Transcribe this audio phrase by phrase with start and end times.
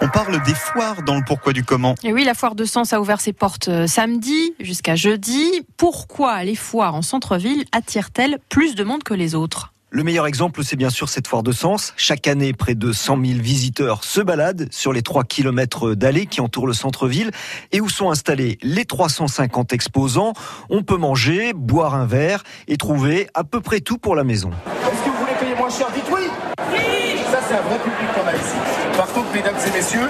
[0.00, 1.94] On parle des foires dans le pourquoi du comment.
[2.04, 5.66] Et oui, la foire de Sens a ouvert ses portes euh, samedi jusqu'à jeudi.
[5.76, 9.72] Pourquoi les foires en centre-ville attirent-elles plus de monde que les autres?
[9.90, 11.94] Le meilleur exemple, c'est bien sûr cette foire de Sens.
[11.96, 16.42] Chaque année, près de 100 000 visiteurs se baladent sur les 3 km d'allées qui
[16.42, 17.30] entourent le centre-ville
[17.72, 20.34] et où sont installés les 350 exposants.
[20.68, 24.50] On peut manger, boire un verre et trouver à peu près tout pour la maison.
[24.50, 25.86] Est-ce que vous voulez payer moins cher?
[25.94, 26.97] Dites oui
[27.48, 28.56] c'est un vrai public qu'on a ici.
[28.96, 30.08] Par contre, mesdames et messieurs,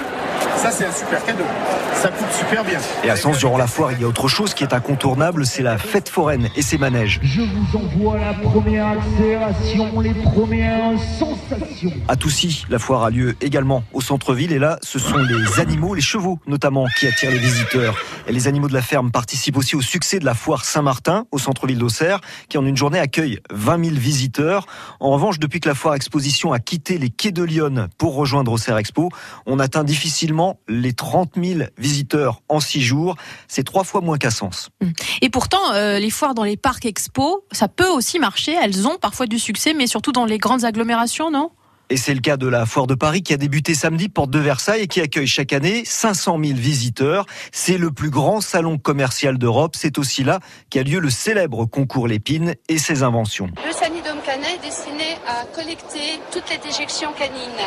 [0.57, 1.45] ça, c'est un super cadeau.
[1.93, 2.79] Ça coûte super bien.
[3.03, 5.63] Et à Sens, durant la foire, il y a autre chose qui est incontournable, c'est
[5.63, 7.19] la fête foraine et ses manèges.
[7.23, 11.68] Je vous envoie la première accélération, les premières sensations.
[12.07, 15.93] À Toussy, la foire a lieu également au centre-ville et là, ce sont les animaux,
[15.93, 17.95] les chevaux notamment, qui attirent les visiteurs.
[18.27, 21.37] Et les animaux de la ferme participent aussi au succès de la foire Saint-Martin au
[21.37, 24.65] centre-ville d'Auxerre, qui en une journée accueille 20 000 visiteurs.
[24.99, 28.51] En revanche, depuis que la foire exposition a quitté les quais de Lyon pour rejoindre
[28.51, 29.09] Auxerre Expo,
[29.45, 33.15] on atteint difficilement les 30 000 visiteurs en six jours.
[33.47, 34.69] C'est trois fois moins qu'à Sens.
[35.21, 38.53] Et pourtant, euh, les foires dans les parcs expo, ça peut aussi marcher.
[38.53, 41.51] Elles ont parfois du succès, mais surtout dans les grandes agglomérations, non?
[41.89, 44.39] Et c'est le cas de la Foire de Paris qui a débuté samedi porte de
[44.39, 47.25] Versailles et qui accueille chaque année 500 000 visiteurs.
[47.51, 49.75] C'est le plus grand salon commercial d'Europe.
[49.75, 53.49] C'est aussi là qu'a lieu le célèbre concours Lépine et ses inventions.
[53.65, 57.65] Le Sanidome canin est destiné à collecter toutes les déjections canines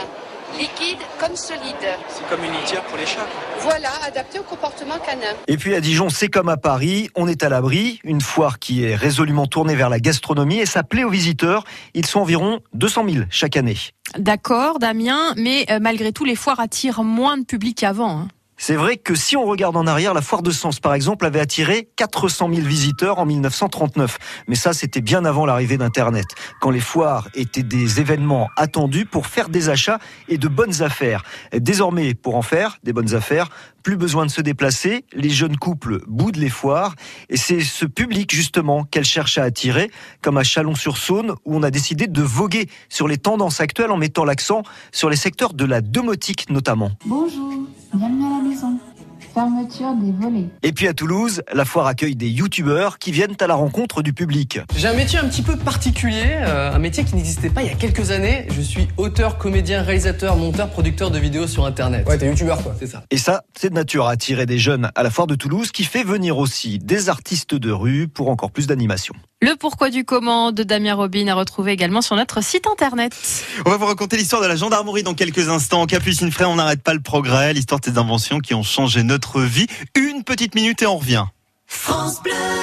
[0.59, 1.62] liquide comme solide.
[2.09, 3.27] C'est comme une litière pour les chats.
[3.61, 5.34] Voilà, adapté au comportement canin.
[5.48, 8.84] Et puis à Dijon, c'est comme à Paris, on est à l'abri, une foire qui
[8.84, 11.65] est résolument tournée vers la gastronomie et ça plaît aux visiteurs.
[11.95, 13.77] Ils sont environ 200 000 chaque année.
[14.18, 18.19] D'accord, Damien, mais euh, malgré tout, les foires attirent moins de public qu'avant.
[18.19, 18.28] Hein.
[18.56, 21.41] C'est vrai que si on regarde en arrière, la foire de Sens, par exemple, avait
[21.41, 24.19] attiré 400 000 visiteurs en 1939.
[24.47, 26.27] Mais ça, c'était bien avant l'arrivée d'Internet,
[26.61, 31.25] quand les foires étaient des événements attendus pour faire des achats et de bonnes affaires.
[31.53, 33.48] Désormais, pour en faire des bonnes affaires,
[33.83, 36.94] plus besoin de se déplacer, les jeunes couples boudent les foires,
[37.28, 39.91] et c'est ce public justement qu'elle cherche à attirer,
[40.22, 44.25] comme à Chalon-sur-Saône, où on a décidé de voguer sur les tendances actuelles en mettant
[44.25, 44.62] l'accent
[44.93, 46.93] sur les secteurs de la domotique notamment.
[47.06, 47.53] Bonjour,
[47.93, 48.41] bienvenue.
[49.32, 50.48] Fermeture des volets.
[50.62, 54.12] Et puis à Toulouse, la foire accueille des youtubeurs qui viennent à la rencontre du
[54.12, 54.60] public.
[54.76, 57.70] J'ai un métier un petit peu particulier, euh, un métier qui n'existait pas il y
[57.70, 58.47] a quelques années.
[58.50, 62.06] Je suis auteur, comédien, réalisateur, monteur, producteur de vidéos sur internet.
[62.06, 62.75] Ouais, t'es youtubeur quoi.
[62.78, 63.04] C'est ça.
[63.10, 65.84] Et ça, c'est de nature à attirer des jeunes à la foire de Toulouse qui
[65.84, 69.14] fait venir aussi des artistes de rue pour encore plus d'animation.
[69.42, 73.12] Le pourquoi du comment de Damien Robin à retrouver également sur notre site internet.
[73.66, 75.84] On va vous raconter l'histoire de la gendarmerie dans quelques instants.
[75.86, 79.41] Capucine Frey, on n'arrête pas le progrès, l'histoire de ces inventions qui ont changé notre
[79.41, 79.66] vie.
[79.97, 81.25] Une petite minute et on revient.
[81.66, 82.62] France Bleu